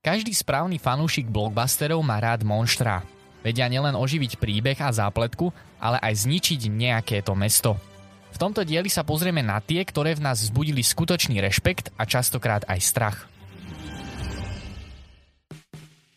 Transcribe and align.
Každý 0.00 0.32
správny 0.32 0.80
fanúšik 0.80 1.28
blockbusterov 1.28 2.00
má 2.00 2.16
rád 2.24 2.40
monštra. 2.40 3.04
Vedia 3.44 3.68
nielen 3.68 3.92
oživiť 3.92 4.40
príbeh 4.40 4.80
a 4.80 4.88
zápletku, 4.88 5.52
ale 5.76 6.00
aj 6.00 6.24
zničiť 6.24 6.72
nejaké 6.72 7.20
to 7.20 7.36
mesto. 7.36 7.76
V 8.32 8.40
tomto 8.40 8.64
dieli 8.64 8.88
sa 8.88 9.04
pozrieme 9.04 9.44
na 9.44 9.60
tie, 9.60 9.84
ktoré 9.84 10.16
v 10.16 10.24
nás 10.24 10.40
vzbudili 10.40 10.80
skutočný 10.80 11.36
rešpekt 11.44 11.92
a 12.00 12.08
častokrát 12.08 12.64
aj 12.64 12.80
strach. 12.80 13.18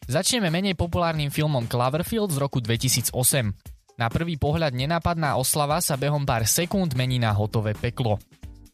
Začneme 0.08 0.48
menej 0.48 0.80
populárnym 0.80 1.28
filmom 1.28 1.68
Cloverfield 1.68 2.32
z 2.32 2.40
roku 2.40 2.64
2008. 2.64 3.12
Na 4.00 4.08
prvý 4.08 4.40
pohľad 4.40 4.72
nenápadná 4.72 5.36
oslava 5.36 5.84
sa 5.84 6.00
behom 6.00 6.24
pár 6.24 6.48
sekúnd 6.48 6.96
mení 6.96 7.20
na 7.20 7.36
hotové 7.36 7.76
peklo. 7.76 8.16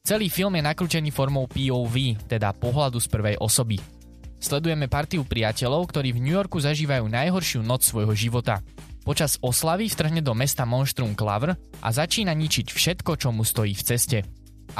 Celý 0.06 0.30
film 0.30 0.54
je 0.54 0.70
nakrútený 0.70 1.10
formou 1.10 1.50
POV, 1.50 2.14
teda 2.30 2.54
pohľadu 2.54 3.02
z 3.02 3.10
prvej 3.10 3.36
osoby. 3.42 3.99
Sledujeme 4.40 4.88
partiu 4.88 5.28
priateľov, 5.28 5.92
ktorí 5.92 6.16
v 6.16 6.24
New 6.24 6.36
Yorku 6.36 6.64
zažívajú 6.64 7.12
najhoršiu 7.12 7.60
noc 7.60 7.84
svojho 7.84 8.16
života. 8.16 8.64
Počas 9.04 9.36
oslavy 9.44 9.92
vtrhne 9.92 10.24
do 10.24 10.32
mesta 10.32 10.64
monštrum 10.64 11.12
Klaver 11.12 11.60
a 11.84 11.88
začína 11.92 12.32
ničiť 12.32 12.72
všetko, 12.72 13.20
čo 13.20 13.36
mu 13.36 13.44
stojí 13.44 13.76
v 13.76 13.84
ceste. 13.84 14.20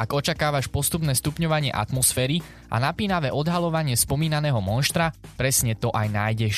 Ak 0.00 0.16
očakávaš 0.16 0.70
postupné 0.70 1.12
stupňovanie 1.12 1.74
atmosféry 1.74 2.40
a 2.72 2.78
napínavé 2.78 3.28
odhalovanie 3.34 3.98
spomínaného 3.98 4.62
monštra, 4.62 5.12
presne 5.34 5.76
to 5.76 5.90
aj 5.92 6.08
nájdeš. 6.08 6.56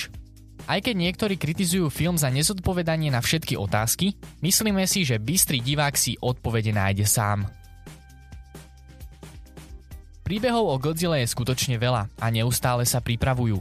Aj 0.70 0.78
keď 0.78 0.94
niektorí 0.94 1.34
kritizujú 1.40 1.90
film 1.90 2.14
za 2.14 2.30
nezodpovedanie 2.30 3.10
na 3.10 3.18
všetky 3.18 3.58
otázky, 3.58 4.14
myslíme 4.46 4.86
si, 4.86 5.02
že 5.02 5.18
bystrý 5.18 5.58
divák 5.58 5.98
si 5.98 6.14
odpovede 6.22 6.70
nájde 6.70 7.02
sám. 7.08 7.50
Príbehov 10.32 10.64
o 10.64 10.80
Godzilla 10.80 11.20
je 11.20 11.28
skutočne 11.28 11.76
veľa 11.76 12.08
a 12.16 12.26
neustále 12.32 12.88
sa 12.88 13.04
pripravujú. 13.04 13.60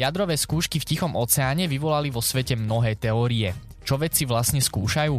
Jadrové 0.00 0.40
skúšky 0.40 0.80
v 0.80 0.88
Tichom 0.88 1.12
oceáne 1.12 1.68
vyvolali 1.68 2.08
vo 2.08 2.24
svete 2.24 2.56
mnohé 2.56 2.96
teórie. 2.96 3.52
Čo 3.84 4.00
vedci 4.00 4.24
vlastne 4.24 4.64
skúšajú? 4.64 5.12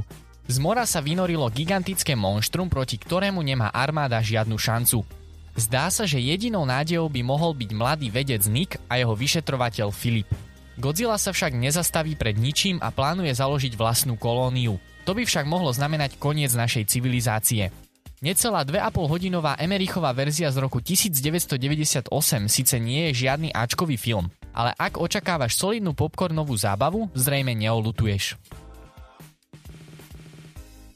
Z 0.50 0.58
mora 0.58 0.90
sa 0.90 0.98
vynorilo 0.98 1.54
gigantické 1.54 2.18
monštrum, 2.18 2.66
proti 2.66 2.98
ktorému 2.98 3.46
nemá 3.46 3.70
armáda 3.70 4.18
žiadnu 4.26 4.58
šancu. 4.58 5.06
Zdá 5.54 5.94
sa, 5.94 6.10
že 6.10 6.18
jedinou 6.18 6.66
nádejou 6.66 7.14
by 7.14 7.22
mohol 7.22 7.54
byť 7.54 7.78
mladý 7.78 8.10
vedec 8.10 8.42
Nick 8.50 8.82
a 8.90 8.98
jeho 8.98 9.14
vyšetrovateľ 9.14 9.94
Filip. 9.94 10.34
Godzilla 10.82 11.22
sa 11.22 11.30
však 11.30 11.54
nezastaví 11.54 12.18
pred 12.18 12.42
ničím 12.42 12.82
a 12.82 12.90
plánuje 12.90 13.38
založiť 13.38 13.78
vlastnú 13.78 14.18
kolóniu. 14.18 14.82
To 15.06 15.14
by 15.14 15.30
však 15.30 15.46
mohlo 15.46 15.70
znamenať 15.70 16.18
koniec 16.18 16.58
našej 16.58 16.90
civilizácie. 16.90 17.70
Necelá 18.18 18.66
2,5 18.66 19.06
hodinová 19.06 19.54
Emerichová 19.62 20.10
verzia 20.10 20.50
z 20.50 20.58
roku 20.58 20.82
1998 20.82 22.10
síce 22.50 22.76
nie 22.82 23.14
je 23.14 23.30
žiadny 23.30 23.54
Ačkový 23.54 23.94
film, 23.94 24.34
ale 24.58 24.74
ak 24.74 24.98
očakávaš 24.98 25.54
solidnú 25.54 25.94
popcornovú 25.94 26.58
zábavu, 26.58 27.14
zrejme 27.14 27.54
neolutuješ. 27.54 28.42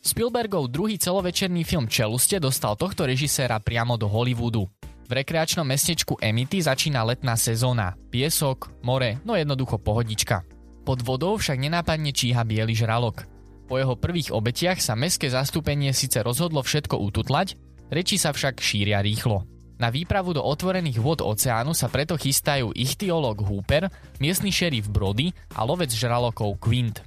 Spielbergov 0.01 0.73
druhý 0.73 0.97
celovečerný 0.97 1.61
film 1.61 1.85
Čeluste 1.85 2.41
dostal 2.41 2.73
tohto 2.73 3.05
režiséra 3.05 3.61
priamo 3.61 4.01
do 4.01 4.09
Hollywoodu. 4.09 4.65
V 5.05 5.11
rekreačnom 5.13 5.61
mestečku 5.61 6.17
Emity 6.17 6.57
začína 6.65 7.05
letná 7.05 7.37
sezóna. 7.37 7.93
Piesok, 8.09 8.81
more, 8.81 9.21
no 9.21 9.37
jednoducho 9.37 9.77
pohodička. 9.77 10.41
Pod 10.81 11.05
vodou 11.05 11.37
však 11.37 11.61
nenápadne 11.61 12.09
číha 12.09 12.41
biely 12.41 12.73
žralok. 12.73 13.30
Po 13.71 13.79
jeho 13.79 13.95
prvých 13.95 14.35
obetiach 14.35 14.83
sa 14.83 14.99
mestské 14.99 15.31
zastúpenie 15.31 15.95
síce 15.95 16.19
rozhodlo 16.19 16.59
všetko 16.59 16.99
ututlať, 17.07 17.55
reči 17.87 18.19
sa 18.19 18.35
však 18.35 18.59
šíria 18.59 18.99
rýchlo. 18.99 19.47
Na 19.79 19.87
výpravu 19.87 20.35
do 20.35 20.43
otvorených 20.43 20.99
vod 20.99 21.23
oceánu 21.23 21.71
sa 21.71 21.87
preto 21.87 22.19
chystajú 22.19 22.75
ichtiolog 22.75 23.39
Hooper, 23.39 23.87
miestny 24.19 24.51
šerif 24.51 24.91
Brody 24.91 25.31
a 25.55 25.63
lovec 25.63 25.87
žralokov 25.87 26.59
Quint. 26.59 26.99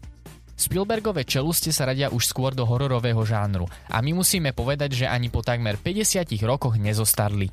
Spielbergové 0.56 1.28
čeluste 1.28 1.68
sa 1.68 1.84
radia 1.84 2.08
už 2.08 2.32
skôr 2.32 2.56
do 2.56 2.64
hororového 2.64 3.20
žánru 3.28 3.68
a 3.92 4.00
my 4.00 4.16
musíme 4.16 4.56
povedať, 4.56 5.04
že 5.04 5.04
ani 5.04 5.28
po 5.28 5.44
takmer 5.44 5.76
50 5.76 6.32
rokoch 6.48 6.80
nezostarli. 6.80 7.52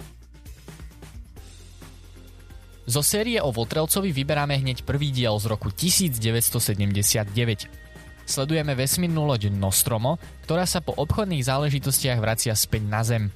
Zo 2.87 3.03
série 3.03 3.43
o 3.43 3.51
Votrelcovi 3.51 4.15
vyberáme 4.15 4.55
hneď 4.55 4.87
prvý 4.87 5.11
diel 5.11 5.35
z 5.35 5.51
roku 5.51 5.67
1979. 5.67 7.90
Sledujeme 8.31 8.79
vesmírnu 8.79 9.27
loď 9.27 9.51
Nostromo, 9.51 10.15
ktorá 10.47 10.63
sa 10.63 10.79
po 10.79 10.95
obchodných 10.95 11.43
záležitostiach 11.43 12.15
vracia 12.15 12.55
späť 12.55 12.87
na 12.87 13.03
Zem. 13.03 13.27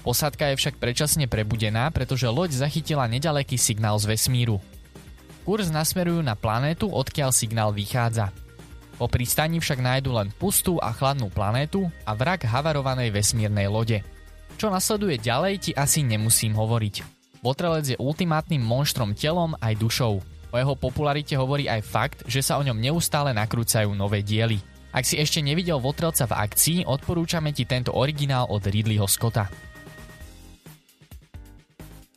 Posádka 0.00 0.48
je 0.48 0.56
však 0.56 0.80
predčasne 0.80 1.28
prebudená, 1.28 1.92
pretože 1.92 2.24
loď 2.24 2.56
zachytila 2.56 3.04
nedaleký 3.04 3.60
signál 3.60 4.00
z 4.00 4.16
vesmíru. 4.16 4.56
Kurs 5.44 5.68
nasmerujú 5.68 6.24
na 6.24 6.32
planétu, 6.40 6.88
odkiaľ 6.88 7.36
signál 7.36 7.76
vychádza. 7.76 8.32
Po 8.96 9.12
pristani 9.12 9.60
však 9.60 9.84
nájdu 9.84 10.16
len 10.16 10.32
pustú 10.32 10.80
a 10.80 10.88
chladnú 10.96 11.28
planétu 11.28 11.92
a 12.08 12.16
vrak 12.16 12.48
havarovanej 12.48 13.12
vesmírnej 13.12 13.68
lode. 13.68 14.00
Čo 14.56 14.72
nasleduje 14.72 15.20
ďalej 15.20 15.68
ti 15.68 15.70
asi 15.76 16.00
nemusím 16.00 16.56
hovoriť. 16.56 17.04
Votrelec 17.44 17.92
je 17.92 18.00
ultimátnym 18.00 18.64
monštrom 18.64 19.12
telom 19.12 19.52
aj 19.60 19.76
dušou. 19.76 20.24
O 20.50 20.58
jeho 20.58 20.74
popularite 20.74 21.38
hovorí 21.38 21.70
aj 21.70 21.80
fakt, 21.86 22.18
že 22.26 22.42
sa 22.42 22.58
o 22.58 22.66
ňom 22.66 22.74
neustále 22.74 23.30
nakrúcajú 23.30 23.94
nové 23.94 24.26
diely. 24.26 24.58
Ak 24.90 25.06
si 25.06 25.14
ešte 25.14 25.38
nevidel 25.38 25.78
Votrelca 25.78 26.26
v 26.26 26.34
akcii, 26.34 26.78
odporúčame 26.90 27.54
ti 27.54 27.62
tento 27.62 27.94
originál 27.94 28.50
od 28.50 28.58
Ridleyho 28.58 29.06
Scotta. 29.06 29.46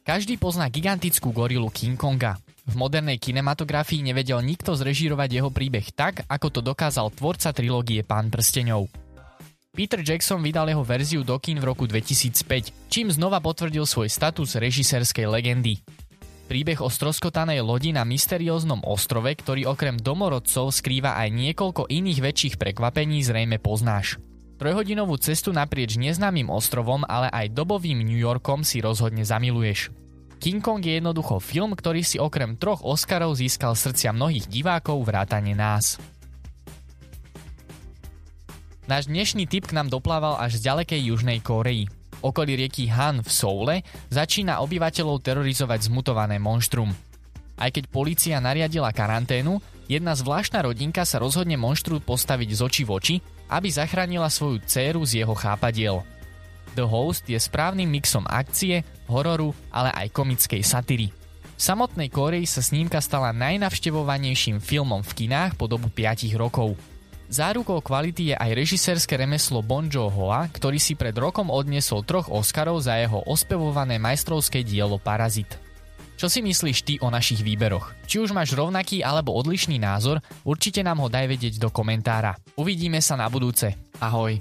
Každý 0.03 0.35
pozná 0.41 0.67
gigantickú 0.67 1.29
gorilu 1.31 1.69
King 1.69 1.95
Konga. 1.95 2.35
V 2.63 2.73
modernej 2.75 3.21
kinematografii 3.21 4.01
nevedel 4.01 4.41
nikto 4.41 4.73
zrežírovať 4.73 5.29
jeho 5.29 5.49
príbeh 5.53 5.93
tak, 5.93 6.25
ako 6.25 6.47
to 6.49 6.59
dokázal 6.65 7.13
tvorca 7.13 7.53
trilógie 7.53 8.01
Pán 8.01 8.33
prsteňov. 8.33 8.89
Peter 9.73 10.05
Jackson 10.05 10.37
vydal 10.37 10.69
jeho 10.69 10.85
verziu 10.85 11.21
do 11.25 11.33
kín 11.41 11.57
v 11.57 11.65
roku 11.65 11.89
2005, 11.89 12.93
čím 12.93 13.09
znova 13.09 13.41
potvrdil 13.41 13.89
svoj 13.89 14.05
status 14.05 14.57
režisérskej 14.57 15.25
legendy. 15.25 15.81
Príbeh 16.53 16.85
o 16.85 16.89
stroskotanej 16.93 17.65
lodi 17.65 17.97
na 17.97 18.05
mysterióznom 18.05 18.85
ostrove, 18.85 19.33
ktorý 19.33 19.73
okrem 19.73 19.97
domorodcov 19.97 20.69
skrýva 20.69 21.17
aj 21.17 21.33
niekoľko 21.33 21.89
iných 21.89 22.21
väčších 22.21 22.55
prekvapení, 22.61 23.25
zrejme 23.25 23.57
poznáš. 23.57 24.21
Trojhodinovú 24.61 25.17
cestu 25.17 25.49
naprieč 25.49 25.97
neznámym 25.97 26.53
ostrovom, 26.53 27.09
ale 27.09 27.33
aj 27.33 27.57
dobovým 27.57 28.05
New 28.05 28.21
Yorkom 28.21 28.61
si 28.61 28.85
rozhodne 28.85 29.25
zamiluješ. 29.25 29.89
King 30.37 30.61
Kong 30.61 30.85
je 30.85 31.01
jednoducho 31.01 31.41
film, 31.41 31.73
ktorý 31.73 32.05
si 32.05 32.21
okrem 32.21 32.53
troch 32.53 32.85
Oscarov 32.85 33.33
získal 33.33 33.73
srdcia 33.73 34.13
mnohých 34.13 34.45
divákov 34.45 35.09
vrátane 35.09 35.57
nás. 35.57 35.97
Náš 38.85 39.09
dnešný 39.09 39.49
tip 39.49 39.65
k 39.65 39.73
nám 39.73 39.89
doplával 39.89 40.37
až 40.37 40.61
z 40.61 40.69
ďalekej 40.69 41.01
Južnej 41.01 41.41
Kóreji 41.41 42.02
okolí 42.23 42.55
rieky 42.55 42.87
Han 42.87 43.19
v 43.19 43.29
Soule 43.29 43.75
začína 44.07 44.63
obyvateľov 44.63 45.19
terorizovať 45.19 45.91
zmutované 45.91 46.39
monštrum. 46.39 46.95
Aj 47.59 47.69
keď 47.69 47.91
polícia 47.91 48.39
nariadila 48.39 48.89
karanténu, 48.95 49.59
jedna 49.91 50.15
zvláštna 50.15 50.63
rodinka 50.63 51.03
sa 51.03 51.21
rozhodne 51.21 51.59
monštru 51.59 52.01
postaviť 52.01 52.49
z 52.55 52.59
oči 52.63 52.83
v 52.87 52.91
oči, 52.95 53.15
aby 53.51 53.67
zachránila 53.69 54.31
svoju 54.31 54.63
dceru 54.63 55.03
z 55.03 55.21
jeho 55.21 55.35
chápadiel. 55.35 56.01
The 56.73 56.87
Host 56.87 57.29
je 57.29 57.37
správnym 57.37 57.85
mixom 57.85 58.25
akcie, 58.25 58.81
hororu, 59.05 59.53
ale 59.69 59.93
aj 59.93 60.09
komickej 60.09 60.65
satyry. 60.65 61.13
V 61.53 61.61
samotnej 61.61 62.09
Koreji 62.09 62.49
sa 62.49 62.65
snímka 62.65 62.97
stala 62.97 63.29
najnavštevovanejším 63.29 64.57
filmom 64.57 65.05
v 65.05 65.11
kinách 65.13 65.53
po 65.53 65.69
dobu 65.69 65.93
5 65.93 66.33
rokov– 66.33 66.73
Zárukou 67.31 67.79
kvality 67.79 68.33
je 68.33 68.35
aj 68.35 68.51
režisérske 68.55 69.15
remeslo 69.15 69.63
Bon 69.63 69.87
Joon-hoa, 69.87 70.51
ktorý 70.51 70.77
si 70.77 70.93
pred 70.93 71.15
rokom 71.15 71.47
odniesol 71.49 72.03
troch 72.03 72.27
Oscarov 72.27 72.83
za 72.83 72.99
jeho 72.99 73.23
ospevované 73.25 73.97
majstrovské 73.97 74.61
dielo 74.61 74.99
Parazit. 74.99 75.59
Čo 76.13 76.29
si 76.29 76.45
myslíš 76.45 76.77
ty 76.85 76.93
o 77.01 77.09
našich 77.09 77.41
výberoch? 77.41 77.91
Či 78.05 78.21
už 78.21 78.31
máš 78.31 78.53
rovnaký 78.53 79.01
alebo 79.01 79.33
odlišný 79.33 79.81
názor, 79.81 80.21
určite 80.45 80.85
nám 80.85 81.01
ho 81.01 81.09
daj 81.09 81.25
vedieť 81.25 81.57
do 81.57 81.73
komentára. 81.73 82.37
Uvidíme 82.55 83.01
sa 83.01 83.17
na 83.17 83.27
budúce. 83.27 83.73
Ahoj. 83.97 84.37